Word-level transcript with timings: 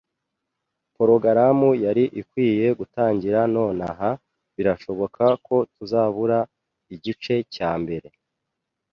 Porogaramu 0.95 1.69
yari 1.85 2.03
ikwiye 2.21 2.67
gutangira 2.79 3.39
nonaha, 3.55 4.09
birashoboka 4.55 5.23
ko 5.45 5.55
tuzabura 5.73 6.37
igice 6.95 7.35
cya 7.53 7.71
mbere 7.81 8.09